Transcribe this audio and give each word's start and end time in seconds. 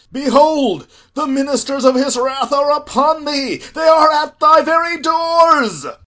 Behold, 0.11 0.87
the 1.13 1.27
ministers 1.27 1.85
of 1.85 1.93
his 1.93 2.17
wrath 2.17 2.51
are 2.51 2.71
upon 2.71 3.23
thee—they 3.25 3.87
are 3.87 4.11
at 4.11 4.39
thy 4.39 4.63
very 4.63 4.99
doors! 4.99 5.85